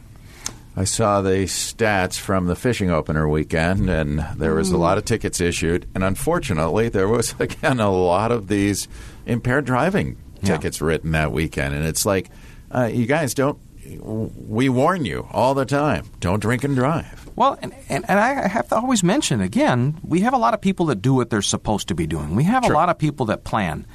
I 0.77 0.85
saw 0.85 1.21
the 1.21 1.45
stats 1.45 2.19
from 2.19 2.47
the 2.47 2.57
fishing 2.57 2.91
opener 2.91 3.29
weekend, 3.29 3.89
and 3.89 4.19
there 4.37 4.55
was 4.55 4.73
a 4.73 4.77
lot 4.77 4.99
of 4.99 5.05
tickets 5.05 5.41
issued. 5.41 5.87
And 5.95 6.03
unfortunately, 6.03 6.89
there 6.89 7.07
was, 7.07 7.35
again, 7.39 7.79
a 7.79 7.91
lot 7.91 8.33
of 8.33 8.49
these 8.49 8.89
impaired 9.25 9.67
driving 9.67 10.17
tickets 10.43 10.81
yeah. 10.81 10.87
written 10.87 11.13
that 11.13 11.33
weekend. 11.33 11.75
And 11.75 11.87
it's 11.87 12.05
like, 12.05 12.29
uh, 12.73 12.91
you 12.93 13.07
guys 13.07 13.35
don't, 13.35 13.59
we 14.01 14.69
warn 14.69 15.05
you 15.05 15.29
all 15.31 15.55
the 15.55 15.67
time 15.67 16.07
don't 16.19 16.41
drink 16.41 16.65
and 16.65 16.75
drive. 16.75 17.31
Well, 17.37 17.59
and, 17.61 17.75
and, 17.89 18.05
and, 18.09 18.19
I 18.19 18.49
have 18.49 18.69
to 18.69 18.77
always 18.77 19.03
mention 19.03 19.41
again, 19.41 19.99
we 20.03 20.21
have 20.21 20.33
a 20.33 20.39
lot 20.39 20.55
of 20.55 20.61
people 20.61 20.87
that 20.87 21.03
do 21.03 21.15
what 21.15 21.31
they're 21.31 21.43
supposed 21.43 21.89
to 21.89 21.95
be 21.95 22.07
doing. 22.07 22.35
We 22.35 22.45
have 22.45 22.65
a 22.65 22.73
lot 22.73 22.89
of 22.89 22.99
people 22.99 23.27
that 23.27 23.45
plan. 23.45 23.87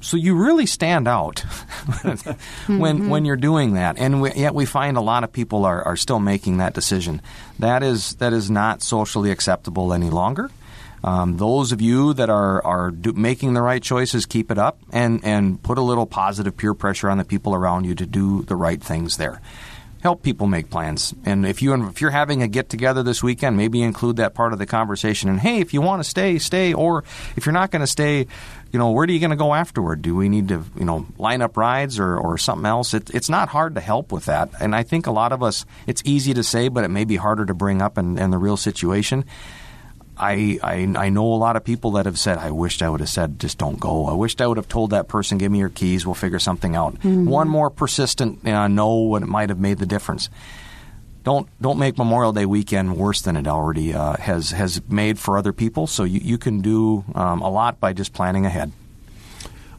So 0.00 0.16
you 0.16 0.34
really 0.34 0.66
stand 0.66 1.06
out 1.06 1.40
when 2.02 2.16
mm-hmm. 2.16 3.08
when 3.08 3.24
you're 3.24 3.36
doing 3.36 3.74
that, 3.74 3.98
and 3.98 4.22
we, 4.22 4.32
yet 4.32 4.54
we 4.54 4.64
find 4.64 4.96
a 4.96 5.02
lot 5.02 5.24
of 5.24 5.32
people 5.32 5.64
are, 5.64 5.82
are 5.82 5.96
still 5.96 6.20
making 6.20 6.58
that 6.58 6.72
decision. 6.72 7.20
That 7.58 7.82
is 7.82 8.14
that 8.14 8.32
is 8.32 8.50
not 8.50 8.82
socially 8.82 9.30
acceptable 9.30 9.92
any 9.92 10.10
longer. 10.10 10.50
Um, 11.02 11.38
those 11.38 11.72
of 11.72 11.80
you 11.80 12.12
that 12.14 12.28
are 12.28 12.64
are 12.64 12.90
do, 12.90 13.12
making 13.12 13.54
the 13.54 13.62
right 13.62 13.82
choices, 13.82 14.26
keep 14.26 14.50
it 14.50 14.58
up, 14.58 14.78
and 14.92 15.24
and 15.24 15.62
put 15.62 15.78
a 15.78 15.82
little 15.82 16.06
positive 16.06 16.56
peer 16.56 16.74
pressure 16.74 17.08
on 17.10 17.18
the 17.18 17.24
people 17.24 17.54
around 17.54 17.84
you 17.84 17.94
to 17.94 18.06
do 18.06 18.42
the 18.42 18.56
right 18.56 18.82
things 18.82 19.16
there. 19.16 19.40
Help 20.00 20.22
people 20.22 20.46
make 20.46 20.70
plans. 20.70 21.14
And 21.24 21.46
if 21.46 21.62
you 21.62 21.74
if 21.88 22.00
you're 22.00 22.10
having 22.10 22.42
a 22.42 22.48
get 22.48 22.68
together 22.68 23.02
this 23.02 23.22
weekend, 23.22 23.56
maybe 23.56 23.82
include 23.82 24.16
that 24.16 24.34
part 24.34 24.52
of 24.52 24.58
the 24.58 24.66
conversation. 24.66 25.28
And 25.28 25.38
hey, 25.38 25.60
if 25.60 25.74
you 25.74 25.80
want 25.80 26.02
to 26.02 26.08
stay, 26.08 26.38
stay. 26.38 26.72
Or 26.72 27.04
if 27.36 27.46
you're 27.46 27.52
not 27.52 27.70
going 27.70 27.80
to 27.80 27.86
stay, 27.86 28.26
you 28.72 28.78
know, 28.78 28.90
where 28.90 29.04
are 29.04 29.10
you 29.10 29.20
going 29.20 29.30
to 29.30 29.36
go 29.36 29.54
afterward? 29.54 30.02
Do 30.02 30.14
we 30.14 30.28
need 30.28 30.48
to, 30.48 30.64
you 30.76 30.84
know, 30.84 31.06
line 31.18 31.42
up 31.42 31.56
rides 31.56 31.98
or, 31.98 32.16
or 32.16 32.38
something 32.38 32.66
else? 32.66 32.94
It, 32.94 33.10
it's 33.10 33.28
not 33.28 33.48
hard 33.48 33.74
to 33.74 33.80
help 33.80 34.12
with 34.12 34.26
that. 34.26 34.50
And 34.60 34.74
I 34.74 34.82
think 34.82 35.06
a 35.06 35.12
lot 35.12 35.32
of 35.32 35.42
us, 35.42 35.66
it's 35.86 36.02
easy 36.04 36.34
to 36.34 36.42
say, 36.42 36.68
but 36.68 36.84
it 36.84 36.88
may 36.88 37.04
be 37.04 37.16
harder 37.16 37.44
to 37.46 37.54
bring 37.54 37.82
up 37.82 37.98
in, 37.98 38.18
in 38.18 38.30
the 38.30 38.38
real 38.38 38.56
situation. 38.56 39.24
I, 40.20 40.58
I, 40.62 41.06
I 41.06 41.08
know 41.08 41.32
a 41.32 41.40
lot 41.40 41.56
of 41.56 41.64
people 41.64 41.92
that 41.92 42.06
have 42.06 42.18
said, 42.18 42.38
I 42.38 42.50
wished 42.50 42.82
I 42.82 42.88
would 42.88 43.00
have 43.00 43.08
said, 43.08 43.40
just 43.40 43.58
don't 43.58 43.80
go. 43.80 44.06
I 44.06 44.12
wished 44.12 44.40
I 44.40 44.46
would 44.46 44.58
have 44.58 44.68
told 44.68 44.90
that 44.90 45.08
person, 45.08 45.38
give 45.38 45.50
me 45.50 45.58
your 45.58 45.70
keys, 45.70 46.04
we'll 46.04 46.14
figure 46.14 46.38
something 46.38 46.76
out. 46.76 46.94
Mm-hmm. 46.96 47.26
One 47.26 47.48
more 47.48 47.70
persistent 47.70 48.46
uh, 48.46 48.68
no 48.68 49.00
when 49.02 49.22
it 49.22 49.28
might 49.28 49.48
have 49.48 49.58
made 49.58 49.78
the 49.78 49.86
difference. 49.86 50.28
Don't 51.22 51.48
don't 51.60 51.78
make 51.78 51.98
Memorial 51.98 52.32
Day 52.32 52.46
weekend 52.46 52.96
worse 52.96 53.20
than 53.20 53.36
it 53.36 53.46
already 53.46 53.92
uh, 53.92 54.16
has 54.16 54.52
has 54.52 54.80
made 54.88 55.18
for 55.18 55.36
other 55.36 55.52
people. 55.52 55.86
So 55.86 56.04
you, 56.04 56.20
you 56.22 56.38
can 56.38 56.62
do 56.62 57.04
um, 57.14 57.42
a 57.42 57.50
lot 57.50 57.78
by 57.78 57.92
just 57.92 58.12
planning 58.14 58.46
ahead. 58.46 58.72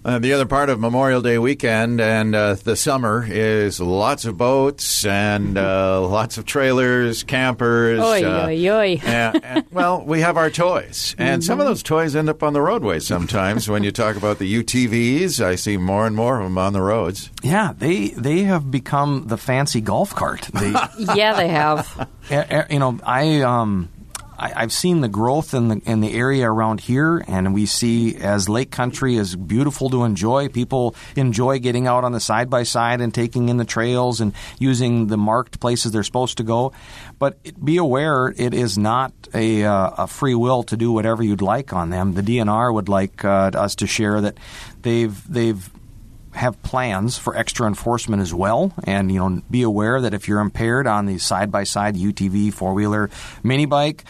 Uh, 0.04 0.18
the 0.18 0.34
other 0.34 0.48
part 0.48 0.70
of 0.70 0.80
Memorial 0.80 1.22
Day 1.22 1.38
weekend 1.38 2.02
and 2.02 2.34
uh, 2.34 2.56
the 2.56 2.76
summer 2.76 3.24
is 3.30 3.80
lots 3.80 4.26
of 4.26 4.36
boats 4.36 5.06
and 5.06 5.60
uh, 5.60 6.02
lots 6.02 6.40
of 6.40 6.46
trailers, 6.46 7.22
campers. 7.22 8.00
Oy, 8.00 8.24
uh, 8.24 8.48
oy, 8.48 8.70
oy. 8.70 9.02
and, 9.06 9.46
and, 9.46 9.66
well, 9.72 10.04
we 10.04 10.22
have 10.22 10.38
our 10.38 10.50
toys, 10.50 11.16
and 11.20 11.42
mm-hmm. 11.42 11.48
some 11.48 11.60
of 11.60 11.68
those 11.68 11.84
toys 11.84 12.16
end 12.16 12.30
up 12.30 12.42
on 12.42 12.54
the 12.54 12.62
roadway 12.62 12.98
sometimes. 12.98 13.70
when 13.70 13.84
you 13.84 13.92
talk 13.92 14.16
about 14.16 14.40
the 14.40 14.64
UTVs, 14.64 15.40
I 15.40 15.54
see 15.54 15.78
more 15.78 16.08
and 16.08 16.16
more 16.16 16.40
of 16.40 16.46
them 16.46 16.58
on 16.58 16.74
the 16.74 16.82
roads. 16.82 17.30
Yeah, 17.44 17.74
they 17.78 18.08
they 18.10 18.40
have 18.44 18.72
become 18.72 19.28
the 19.28 19.38
fancy 19.38 19.82
golf 19.82 20.16
cart. 20.16 20.50
They, 20.52 20.72
yeah, 21.16 21.36
they 21.36 21.50
have. 21.50 22.10
you 22.72 22.80
know, 22.80 23.00
I 23.04 23.42
um, 23.42 23.90
I, 24.42 24.62
have 24.62 24.74
seen 24.74 25.02
the 25.02 25.08
growth 25.08 25.54
in 25.54 25.68
the 25.68 25.82
in 25.86 26.02
the 26.02 26.14
area 26.14 26.50
around 26.50 26.80
here, 26.80 27.24
and 27.28 27.54
we 27.54 27.68
see 27.68 28.16
as 28.18 28.50
Lake 28.50 28.72
Country 28.72 29.16
is 29.16 29.36
beautiful 29.36 29.90
to 29.92 30.04
enjoy. 30.04 30.50
People 30.50 30.96
enjoy 31.16 31.60
getting 31.60 31.86
out 31.86 32.04
on 32.04 32.12
the 32.12 32.20
side 32.20 32.50
by 32.50 32.64
side 32.64 33.02
and 33.02 33.14
taking 33.14 33.50
in 33.50 33.58
the 33.58 33.66
trails 33.66 34.20
and 34.20 34.34
using 34.58 35.08
the 35.08 35.18
marked 35.18 35.60
places 35.60 35.92
they're 35.92 36.04
supposed 36.04 36.38
to 36.38 36.44
go. 36.44 36.74
But 37.20 37.38
be 37.64 37.78
aware, 37.78 38.34
it 38.36 38.56
is 38.56 38.80
not 38.80 39.14
a, 39.34 39.64
uh, 39.64 39.92
a 40.00 40.08
free 40.08 40.36
will 40.36 40.64
to 40.64 40.76
do 40.76 40.92
whatever 40.92 41.22
you'd 41.22 41.44
like 41.44 41.72
on 41.72 41.92
them. 41.92 42.14
The 42.14 42.24
DNR 42.24 42.74
would 42.74 42.90
like 42.90 43.24
uh, 43.24 43.52
us 43.54 43.76
to 43.76 43.88
share 43.88 44.22
that 44.22 44.38
they've 44.82 45.32
they've 45.32 45.70
have 46.34 46.62
plans 46.64 47.18
for 47.18 47.36
extra 47.36 47.68
enforcement 47.68 48.22
as 48.22 48.34
well. 48.34 48.74
And, 48.86 49.12
you 49.12 49.20
know, 49.20 49.42
be 49.50 49.64
aware 49.64 50.02
that 50.02 50.14
if 50.14 50.28
you're 50.28 50.40
impaired 50.40 50.88
on 50.88 51.06
the 51.06 51.18
side 51.18 51.52
by 51.52 51.64
side 51.64 51.96
UTV, 51.96 52.54
four 52.54 52.74
wheeler, 52.74 53.10
mini 53.44 53.66
bike, 53.66 54.06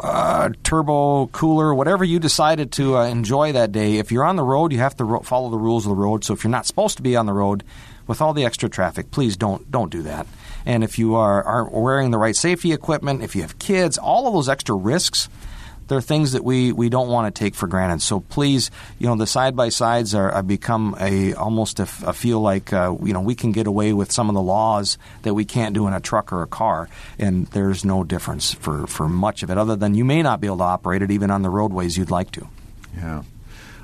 uh, 0.00 0.50
turbo 0.62 1.26
cooler, 1.26 1.74
whatever 1.74 2.04
you 2.04 2.18
decided 2.18 2.72
to 2.72 2.96
uh, 2.96 3.04
enjoy 3.04 3.52
that 3.52 3.72
day. 3.72 3.98
If 3.98 4.10
you're 4.10 4.24
on 4.24 4.36
the 4.36 4.42
road, 4.42 4.72
you 4.72 4.78
have 4.78 4.96
to 4.96 5.04
ro- 5.04 5.20
follow 5.20 5.50
the 5.50 5.58
rules 5.58 5.84
of 5.84 5.90
the 5.90 5.96
road. 5.96 6.24
So 6.24 6.32
if 6.32 6.42
you're 6.42 6.50
not 6.50 6.66
supposed 6.66 6.96
to 6.96 7.02
be 7.02 7.16
on 7.16 7.26
the 7.26 7.32
road 7.32 7.64
with 8.06 8.22
all 8.22 8.32
the 8.32 8.44
extra 8.44 8.68
traffic, 8.68 9.10
please 9.10 9.36
don't 9.36 9.70
don't 9.70 9.90
do 9.90 10.02
that. 10.02 10.26
And 10.64 10.82
if 10.82 10.98
you 10.98 11.16
are 11.16 11.42
aren't 11.42 11.72
wearing 11.72 12.10
the 12.10 12.18
right 12.18 12.34
safety 12.34 12.72
equipment, 12.72 13.22
if 13.22 13.36
you 13.36 13.42
have 13.42 13.58
kids, 13.58 13.98
all 13.98 14.26
of 14.26 14.32
those 14.32 14.48
extra 14.48 14.74
risks 14.74 15.28
they're 15.90 16.00
things 16.00 16.32
that 16.32 16.44
we, 16.44 16.70
we 16.70 16.88
don't 16.88 17.08
want 17.08 17.34
to 17.34 17.36
take 17.36 17.56
for 17.56 17.66
granted. 17.66 18.00
So 18.00 18.20
please, 18.20 18.70
you 19.00 19.08
know, 19.08 19.16
the 19.16 19.26
side 19.26 19.56
by 19.56 19.70
sides 19.70 20.14
are, 20.14 20.30
are 20.30 20.42
become 20.44 20.96
a 21.00 21.34
almost 21.34 21.80
a, 21.80 21.88
a 22.06 22.12
feel 22.12 22.40
like 22.40 22.72
uh, 22.72 22.96
you 23.02 23.12
know 23.12 23.20
we 23.20 23.34
can 23.34 23.50
get 23.50 23.66
away 23.66 23.92
with 23.92 24.12
some 24.12 24.28
of 24.28 24.36
the 24.36 24.40
laws 24.40 24.98
that 25.22 25.34
we 25.34 25.44
can't 25.44 25.74
do 25.74 25.88
in 25.88 25.92
a 25.92 26.00
truck 26.00 26.32
or 26.32 26.42
a 26.42 26.46
car, 26.46 26.88
and 27.18 27.48
there's 27.48 27.84
no 27.84 28.04
difference 28.04 28.52
for 28.54 28.86
for 28.86 29.08
much 29.08 29.42
of 29.42 29.50
it 29.50 29.58
other 29.58 29.74
than 29.74 29.94
you 29.94 30.04
may 30.04 30.22
not 30.22 30.40
be 30.40 30.46
able 30.46 30.58
to 30.58 30.62
operate 30.62 31.02
it 31.02 31.10
even 31.10 31.28
on 31.28 31.42
the 31.42 31.50
roadways 31.50 31.98
you'd 31.98 32.10
like 32.10 32.30
to. 32.30 32.46
Yeah. 32.96 33.24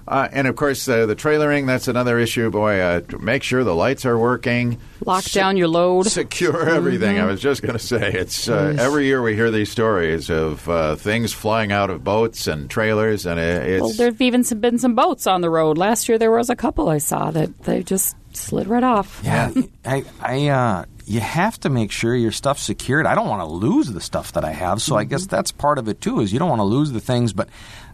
Uh, 0.09 0.29
and 0.31 0.47
of 0.47 0.55
course, 0.55 0.89
uh, 0.89 1.07
the 1.07 1.17
trailering, 1.17 1.67
that's 1.67 1.89
another 1.89 2.19
issue. 2.19 2.51
Boy, 2.51 2.81
uh, 2.81 3.01
make 3.19 3.43
sure 3.43 3.65
the 3.65 3.75
lights 3.75 4.07
are 4.07 4.17
working. 4.17 4.79
Lock 5.05 5.25
Se- 5.25 5.41
down 5.41 5.57
your 5.57 5.69
load. 5.69 6.07
Secure 6.07 6.69
everything. 6.69 7.17
Mm-hmm. 7.17 7.25
I 7.25 7.31
was 7.31 7.41
just 7.41 7.63
going 7.63 7.73
to 7.75 7.79
say, 7.79 8.13
it's 8.13 8.49
uh, 8.49 8.77
every 8.79 9.07
year 9.07 9.21
we 9.21 9.35
hear 9.35 9.51
these 9.51 9.71
stories 9.71 10.31
of 10.31 10.69
uh, 10.69 10.97
things 10.97 11.33
flying 11.33 11.73
out 11.73 11.91
of 11.91 12.05
boats 12.05 12.47
and 12.47 12.71
trailers. 12.71 13.27
and 13.27 13.41
it's, 13.41 13.83
Well, 13.83 13.93
there 13.93 14.07
have 14.07 14.21
even 14.21 14.43
been 14.61 14.79
some 14.79 14.95
boats 14.95 15.27
on 15.27 15.41
the 15.41 15.51
road. 15.51 15.77
Last 15.77 16.09
year 16.09 16.19
there 16.19 16.31
was 16.31 16.51
a 16.51 16.57
couple 16.57 16.89
I 16.89 16.99
saw 16.99 17.31
that 17.33 17.65
they 17.65 17.83
just 17.83 18.17
slid 18.33 18.69
right 18.69 18.85
off. 18.85 19.21
Yeah. 19.25 19.53
I, 19.85 20.05
I 20.21 20.49
uh, 20.49 20.85
you 21.07 21.21
have 21.21 21.59
to 21.61 21.71
make 21.71 21.91
sure 21.93 22.15
your 22.15 22.33
stuff's 22.33 22.63
secured. 22.63 23.07
I 23.07 23.15
don't 23.15 23.29
want 23.29 23.43
to 23.43 23.47
lose 23.47 23.93
the 23.93 24.01
stuff 24.01 24.33
that 24.33 24.45
I 24.45 24.53
have, 24.53 24.83
so 24.83 24.93
mm-hmm. 24.93 25.01
I 25.01 25.05
guess 25.05 25.27
that's 25.27 25.53
part 25.53 25.79
of 25.79 25.89
it 25.89 26.01
too. 26.01 26.21
Is 26.21 26.33
you 26.33 26.39
don't 26.39 26.49
want 26.49 26.61
to 26.61 26.65
lose 26.65 26.93
the 26.93 27.01
things, 27.01 27.33
but 27.33 27.49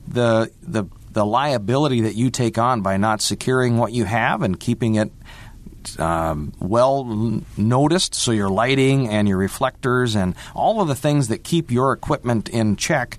the 0.08 0.50
the 0.62 0.84
the 1.12 1.24
liability 1.24 2.02
that 2.02 2.14
you 2.14 2.30
take 2.30 2.58
on 2.58 2.82
by 2.82 2.96
not 2.96 3.20
securing 3.20 3.76
what 3.78 3.92
you 3.92 4.04
have 4.04 4.42
and 4.42 4.58
keeping 4.58 4.94
it 4.96 5.12
um, 5.98 6.52
well 6.60 7.42
noticed, 7.56 8.14
so 8.14 8.32
your 8.32 8.48
lighting 8.48 9.08
and 9.08 9.28
your 9.28 9.38
reflectors 9.38 10.14
and 10.14 10.34
all 10.54 10.80
of 10.80 10.88
the 10.88 10.94
things 10.94 11.28
that 11.28 11.44
keep 11.44 11.70
your 11.70 11.92
equipment 11.92 12.48
in 12.48 12.76
check 12.76 13.18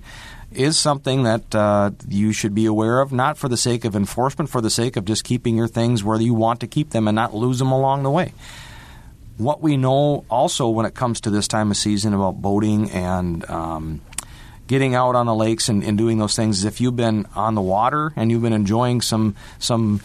is 0.50 0.78
something 0.78 1.24
that 1.24 1.54
uh, 1.54 1.90
you 2.08 2.32
should 2.32 2.54
be 2.54 2.66
aware 2.66 3.00
of, 3.00 3.12
not 3.12 3.36
for 3.36 3.48
the 3.48 3.56
sake 3.56 3.84
of 3.84 3.96
enforcement, 3.96 4.48
for 4.48 4.60
the 4.60 4.70
sake 4.70 4.96
of 4.96 5.04
just 5.04 5.24
keeping 5.24 5.56
your 5.56 5.68
things 5.68 6.04
where 6.04 6.20
you 6.20 6.32
want 6.32 6.60
to 6.60 6.66
keep 6.66 6.90
them 6.90 7.08
and 7.08 7.14
not 7.14 7.34
lose 7.34 7.58
them 7.58 7.72
along 7.72 8.02
the 8.02 8.10
way. 8.10 8.32
What 9.36 9.60
we 9.60 9.76
know 9.76 10.24
also 10.30 10.68
when 10.68 10.86
it 10.86 10.94
comes 10.94 11.22
to 11.22 11.30
this 11.30 11.48
time 11.48 11.72
of 11.72 11.76
season 11.76 12.14
about 12.14 12.40
boating 12.40 12.90
and 12.92 13.48
um, 13.50 14.00
getting 14.66 14.94
out 14.94 15.14
on 15.14 15.26
the 15.26 15.34
lakes 15.34 15.68
and, 15.68 15.82
and 15.84 15.98
doing 15.98 16.18
those 16.18 16.36
things 16.36 16.58
is 16.58 16.64
if 16.64 16.80
you've 16.80 16.96
been 16.96 17.26
on 17.34 17.54
the 17.54 17.60
water 17.60 18.12
and 18.16 18.30
you've 18.30 18.42
been 18.42 18.52
enjoying 18.52 19.00
some 19.00 19.34
some 19.58 20.00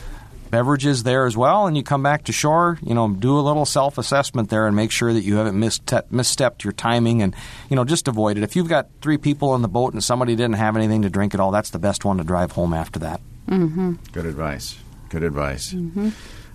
beverages 0.49 1.03
there 1.03 1.25
as 1.25 1.37
well, 1.37 1.67
and 1.67 1.77
you 1.77 1.83
come 1.83 2.03
back 2.03 2.25
to 2.25 2.31
shore, 2.31 2.79
you 2.81 2.93
know, 2.93 3.07
do 3.09 3.37
a 3.37 3.41
little 3.41 3.65
self 3.65 3.97
assessment 3.97 4.49
there 4.49 4.67
and 4.67 4.75
make 4.75 4.91
sure 4.91 5.13
that 5.13 5.21
you 5.21 5.35
haven't 5.35 5.55
misste- 5.55 6.09
misstepped 6.09 6.63
your 6.63 6.73
timing 6.73 7.21
and, 7.21 7.35
you 7.69 7.75
know, 7.75 7.85
just 7.85 8.07
avoid 8.07 8.37
it. 8.37 8.43
If 8.43 8.55
you've 8.55 8.69
got 8.69 8.87
three 9.01 9.17
people 9.17 9.51
on 9.51 9.61
the 9.61 9.67
boat 9.67 9.93
and 9.93 10.03
somebody 10.03 10.35
didn't 10.35 10.55
have 10.55 10.75
anything 10.75 11.03
to 11.03 11.09
drink 11.09 11.33
at 11.33 11.39
all, 11.39 11.51
that's 11.51 11.69
the 11.69 11.79
best 11.79 12.05
one 12.05 12.17
to 12.17 12.23
drive 12.23 12.51
home 12.51 12.73
after 12.73 12.99
that. 12.99 13.21
Mm-hmm. 13.47 13.93
Good 14.11 14.25
advice. 14.25 14.77
Good 15.09 15.23
advice. 15.23 15.73
Mm-hmm. 15.73 16.09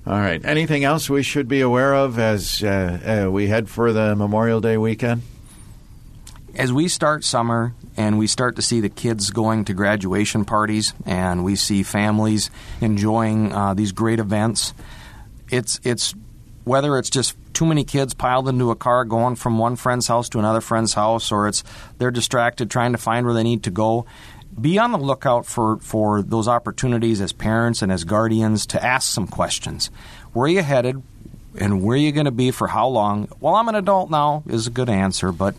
All 0.07 0.19
right. 0.19 0.45
Anything 0.45 0.85
else 0.85 1.09
we 1.09 1.23
should 1.23 1.49
be 1.49 1.61
aware 1.61 1.95
of 1.95 2.19
as 2.19 2.63
uh, 2.63 3.25
uh, 3.27 3.31
we 3.31 3.47
head 3.47 3.69
for 3.69 3.93
the 3.93 4.15
Memorial 4.15 4.61
Day 4.61 4.77
weekend? 4.77 5.23
As 6.57 6.73
we 6.73 6.89
start 6.89 7.25
summer 7.25 7.75
and 7.97 8.19
we 8.19 8.27
start 8.27 8.57
to 8.57 8.63
see 8.63 8.81
the 8.81 8.89
kids 8.89 9.31
going 9.31 9.65
to 9.67 9.75
graduation 9.75 10.45
parties 10.45 10.95
and 11.07 11.45
we 11.45 11.57
see 11.57 11.83
families 11.83 12.51
enjoying 12.81 13.53
uh, 13.53 13.75
these 13.75 13.93
great 13.93 14.19
events, 14.19 14.75
it's 15.51 15.81
it's 15.85 16.15
whether 16.65 16.99
it's 16.99 17.11
just 17.11 17.37
too 17.53 17.67
many 17.67 17.85
kids 17.85 18.15
piled 18.15 18.49
into 18.49 18.71
a 18.71 18.77
car 18.77 19.05
going 19.05 19.37
from 19.37 19.59
one 19.59 19.77
friend's 19.77 20.09
house 20.09 20.29
to 20.31 20.39
another 20.39 20.61
friend's 20.61 20.95
house, 20.95 21.31
or 21.31 21.47
it's 21.47 21.63
they're 21.99 22.11
distracted 22.11 22.71
trying 22.71 22.93
to 22.93 22.99
find 22.99 23.27
where 23.27 23.35
they 23.35 23.43
need 23.43 23.63
to 23.65 23.71
go. 23.71 24.07
Be 24.61 24.79
on 24.79 24.93
the 24.93 24.99
lookout 24.99 25.47
for, 25.47 25.79
for 25.79 26.23
those 26.23 26.47
opportunities 26.47 27.21
as 27.21 27.33
parents 27.33 27.83
and 27.83 27.91
as 27.91 28.05
guardians 28.05 28.67
to 28.67 28.83
ask 28.83 29.13
some 29.13 29.27
questions. 29.27 29.91
Where 30.33 30.45
are 30.45 30.49
you 30.49 30.63
headed? 30.63 31.03
And 31.59 31.83
where 31.83 31.95
are 31.95 31.99
you 31.99 32.13
going 32.13 32.25
to 32.27 32.33
be 32.33 32.51
for 32.51 32.67
how 32.67 32.89
long? 32.89 33.29
Well, 33.41 33.55
I'm 33.55 33.69
an 33.69 33.75
adult 33.75 34.11
now 34.11 34.43
is 34.49 34.67
a 34.67 34.71
good 34.71 34.89
answer, 34.89 35.33
but 35.33 35.55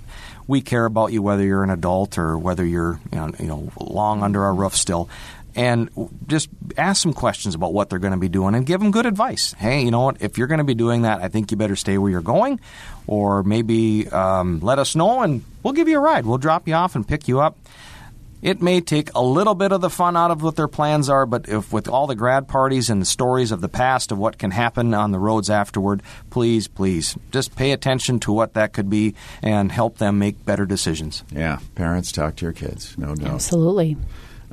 we 0.47 0.61
care 0.61 0.85
about 0.85 1.11
you 1.11 1.21
whether 1.21 1.43
you're 1.43 1.63
an 1.63 1.69
adult 1.69 2.17
or 2.17 2.37
whether 2.37 2.65
you're 2.65 2.99
you 3.11 3.17
know, 3.17 3.31
you 3.39 3.47
know 3.47 3.71
long 3.79 4.21
under 4.21 4.43
our 4.43 4.53
roof 4.53 4.75
still 4.75 5.09
and 5.55 5.89
just 6.27 6.49
ask 6.77 7.01
some 7.01 7.13
questions 7.13 7.55
about 7.55 7.73
what 7.73 7.89
they're 7.89 7.99
going 7.99 8.11
to 8.11 8.19
be 8.19 8.27
doing 8.27 8.55
and 8.55 8.65
give 8.65 8.81
them 8.81 8.91
good 8.91 9.05
advice. 9.05 9.53
Hey, 9.53 9.83
you 9.83 9.91
know 9.91 10.01
what? 10.01 10.21
If 10.21 10.37
you're 10.37 10.47
going 10.47 10.57
to 10.57 10.65
be 10.65 10.75
doing 10.75 11.03
that, 11.03 11.21
I 11.21 11.29
think 11.29 11.49
you 11.49 11.57
better 11.57 11.77
stay 11.77 11.97
where 11.97 12.11
you're 12.11 12.21
going, 12.21 12.59
or 13.07 13.41
maybe 13.43 14.07
um, 14.09 14.59
let 14.59 14.79
us 14.79 14.95
know 14.95 15.21
and 15.21 15.43
we'll 15.63 15.73
give 15.73 15.87
you 15.87 15.97
a 15.97 16.01
ride. 16.01 16.25
We'll 16.25 16.37
drop 16.37 16.67
you 16.67 16.73
off 16.73 16.95
and 16.95 17.07
pick 17.07 17.27
you 17.27 17.39
up. 17.39 17.57
It 18.45 18.61
may 18.61 18.79
take 18.79 19.09
a 19.15 19.23
little 19.23 19.55
bit 19.55 19.71
of 19.71 19.81
the 19.81 19.89
fun 19.89 20.15
out 20.15 20.29
of 20.29 20.43
what 20.43 20.55
their 20.55 20.67
plans 20.67 21.09
are, 21.09 21.25
but 21.25 21.49
if 21.49 21.73
with 21.73 21.87
all 21.87 22.05
the 22.05 22.13
grad 22.13 22.47
parties 22.47 22.91
and 22.91 23.01
the 23.01 23.05
stories 23.05 23.51
of 23.51 23.59
the 23.59 23.67
past 23.67 24.11
of 24.11 24.19
what 24.19 24.37
can 24.37 24.51
happen 24.51 24.93
on 24.93 25.11
the 25.11 25.17
roads 25.17 25.49
afterward, 25.49 26.03
please, 26.29 26.67
please, 26.67 27.17
just 27.31 27.55
pay 27.55 27.71
attention 27.71 28.19
to 28.19 28.31
what 28.31 28.53
that 28.53 28.71
could 28.71 28.87
be 28.87 29.15
and 29.41 29.71
help 29.71 29.97
them 29.97 30.19
make 30.19 30.45
better 30.45 30.67
decisions. 30.67 31.23
Yeah, 31.31 31.57
parents 31.73 32.11
talk 32.11 32.35
to 32.35 32.45
your 32.45 32.53
kids, 32.53 32.95
no 32.99 33.15
doubt. 33.15 33.33
Absolutely. 33.33 33.97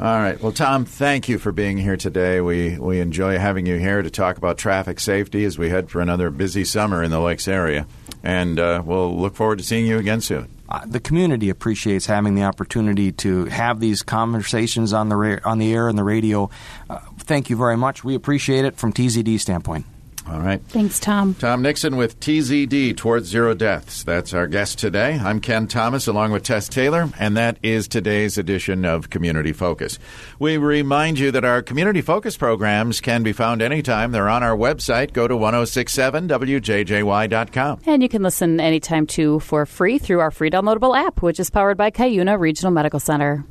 All 0.02 0.18
right. 0.18 0.42
Well, 0.42 0.50
Tom, 0.50 0.85
thank 0.85 1.28
you 1.28 1.38
for 1.38 1.52
being 1.52 1.78
here 1.78 1.97
today. 1.97 2.40
We 2.40 2.76
we 2.76 2.99
enjoy 2.99 3.38
having 3.38 3.66
you 3.66 3.78
here 3.78 4.02
to 4.02 4.11
talk 4.11 4.37
about 4.37 4.59
traffic 4.59 4.99
safety 4.99 5.44
as 5.44 5.56
we 5.56 5.71
head 5.71 5.90
for 5.90 6.00
another 6.00 6.28
busy 6.30 6.64
summer 6.64 7.04
in 7.04 7.12
the 7.12 7.21
Lakes 7.21 7.47
area. 7.47 7.87
And 8.25 8.59
uh, 8.59 8.82
we'll 8.85 9.16
look 9.16 9.37
forward 9.37 9.59
to 9.59 9.64
seeing 9.64 9.87
you 9.87 9.99
again 9.99 10.21
soon. 10.21 10.49
Uh, 10.68 10.85
the 10.87 10.99
community 10.99 11.50
appreciates 11.50 12.06
having 12.06 12.35
the 12.35 12.42
opportunity 12.42 13.12
to 13.12 13.44
have 13.44 13.78
these 13.78 14.02
conversations 14.02 14.92
on 14.92 15.09
the 15.09 15.14
ra- 15.14 15.38
on 15.44 15.59
the 15.59 15.73
air 15.73 15.88
and 15.88 15.97
the 15.97 16.02
radio. 16.02 16.50
Uh, 16.90 16.99
thank 17.21 17.49
you 17.49 17.56
very 17.56 17.76
much. 17.76 18.02
We 18.02 18.16
appreciate 18.16 18.64
it 18.64 18.75
from 18.75 18.92
TZD 18.92 19.38
standpoint. 19.38 19.87
All 20.29 20.38
right. 20.38 20.61
Thanks, 20.69 21.00
Tom. 21.00 21.35
Tom 21.35 21.62
Nixon 21.62 21.97
with 21.97 22.21
TZD, 22.21 22.97
Towards 22.97 23.26
Zero 23.29 23.55
Deaths. 23.55 24.05
That's 24.05 24.33
our 24.33 24.47
guest 24.47 24.79
today. 24.79 25.19
I'm 25.23 25.41
Ken 25.41 25.67
Thomas 25.67 26.07
along 26.07 26.31
with 26.31 26.45
Tess 26.45 26.69
Taylor, 26.69 27.09
and 27.19 27.37
that 27.37 27.59
is 27.62 27.88
today's 27.88 28.38
edition 28.38 28.85
of 28.85 29.11
Community 29.11 29.52
Focus. 29.52 29.99
We 30.38 30.57
remind 30.59 31.19
you 31.19 31.33
that 31.33 31.45
our 31.45 31.61
Community 31.61 32.02
Focus 32.02 32.37
programs 32.37 33.00
can 33.00 33.25
be 33.25 33.33
found 33.33 33.62
anytime. 33.62 34.12
They're 34.12 34.29
on 34.29 34.45
our 34.45 34.57
website. 34.57 35.12
Go 35.12 35.26
to 35.26 35.35
1067wjjy.com. 35.35 37.81
And 37.87 38.02
you 38.02 38.09
can 38.09 38.23
listen 38.23 38.61
anytime 38.61 39.07
too 39.07 39.41
for 39.41 39.67
free 39.67 39.99
through 39.99 40.21
our 40.21 40.31
free 40.31 40.50
downloadable 40.50 40.97
app, 40.97 41.21
which 41.21 41.41
is 41.41 41.50
powered 41.50 41.76
by 41.76 41.91
Cuyuna 41.91 42.38
Regional 42.38 42.71
Medical 42.73 43.00
Center. 43.00 43.45